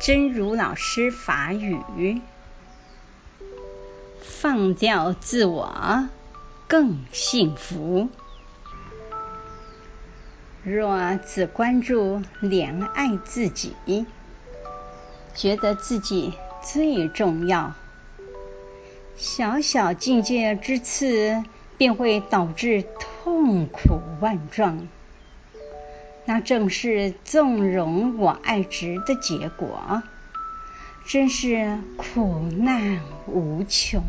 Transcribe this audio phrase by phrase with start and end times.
[0.00, 2.22] 真如老师法语：
[4.22, 6.08] 放掉自我，
[6.68, 8.08] 更幸福。
[10.62, 13.74] 若只关注怜爱自己，
[15.34, 17.74] 觉得自己最重要，
[19.16, 21.42] 小小境界之次
[21.76, 24.86] 便会导致痛苦万状。
[26.28, 30.02] 那正是纵容我爱执的结果，
[31.06, 34.02] 真是苦难无穷。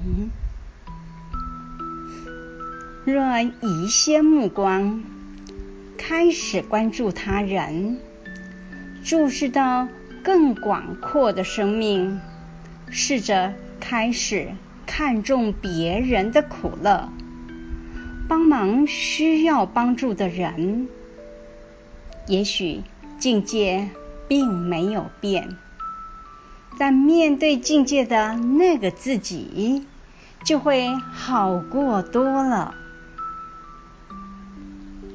[3.06, 5.02] 若移些目光，
[5.98, 8.02] 开始关注他人，
[9.06, 9.88] 注视到
[10.22, 12.20] 更广阔的生命，
[12.90, 14.50] 试着开始
[14.86, 17.08] 看重别人的苦乐，
[18.28, 20.90] 帮忙需要帮助的人。
[22.30, 22.84] 也许
[23.18, 23.90] 境界
[24.28, 25.58] 并没有变，
[26.78, 29.88] 但面对境界的那个自己，
[30.46, 32.76] 就会好过多了。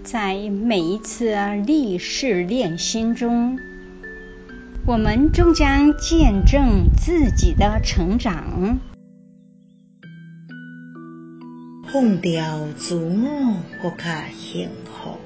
[0.03, 3.61] 在每一次历事练心中，
[4.85, 8.81] 我们终将见证自己的成长。
[11.93, 15.17] 放掉自我，更加幸福。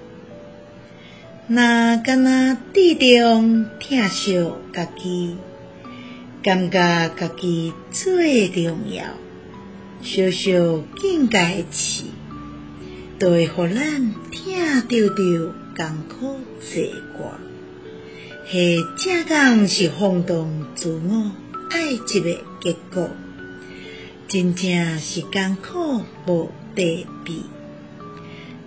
[1.51, 4.35] 那敢若注重疼惜
[4.71, 5.35] 家己，
[6.43, 9.05] 感觉家己最重要，
[10.03, 12.11] 小小境界起，
[13.19, 17.39] 都会互咱疼着着艰苦济挂。
[18.51, 21.33] 系正讲是放荡自我
[21.71, 23.09] 爱执的结果，
[24.29, 27.47] 真正是艰苦无地比。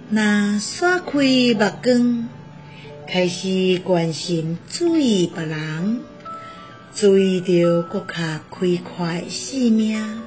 [0.09, 2.27] 若撒开目光。
[3.13, 5.99] 开始关心注意别人，
[6.95, 10.21] 注意到更加开阔的生命，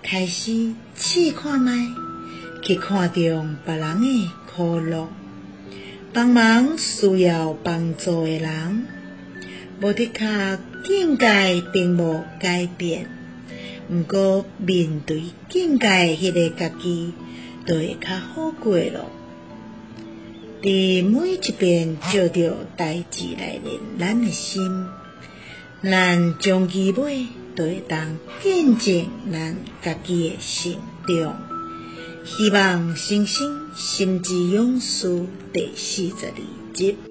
[0.00, 1.72] 开始试看觅，
[2.62, 5.08] 去看重别人的苦乐，
[6.12, 8.86] 帮忙需要帮助的人。
[9.80, 13.08] 无的确境界并无改变，
[13.90, 17.12] 毋过面对境界迄个家己，
[17.66, 19.10] 就会较好过咯。
[20.62, 24.86] 伫每一遍照着代志来练咱的心，
[25.82, 27.26] 咱终其尾
[27.56, 30.76] 都会当见证咱家己的成
[31.08, 31.42] 长。
[32.26, 37.09] 希望新生心之勇士第四十二集。